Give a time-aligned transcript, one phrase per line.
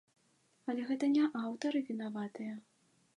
[0.71, 2.53] Але гэта не аўтары вінаватыя.